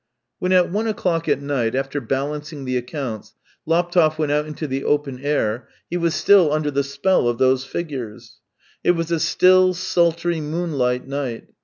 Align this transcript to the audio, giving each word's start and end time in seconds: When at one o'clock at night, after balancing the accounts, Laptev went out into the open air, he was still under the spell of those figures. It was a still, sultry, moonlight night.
When 0.39 0.51
at 0.51 0.71
one 0.71 0.87
o'clock 0.87 1.27
at 1.29 1.43
night, 1.43 1.75
after 1.75 2.01
balancing 2.01 2.65
the 2.65 2.75
accounts, 2.75 3.35
Laptev 3.67 4.17
went 4.17 4.31
out 4.31 4.47
into 4.47 4.65
the 4.65 4.83
open 4.83 5.19
air, 5.19 5.67
he 5.91 5.97
was 5.97 6.15
still 6.15 6.51
under 6.51 6.71
the 6.71 6.83
spell 6.83 7.27
of 7.27 7.37
those 7.37 7.65
figures. 7.65 8.39
It 8.83 8.93
was 8.93 9.11
a 9.11 9.19
still, 9.19 9.75
sultry, 9.75 10.41
moonlight 10.41 11.07
night. 11.07 11.49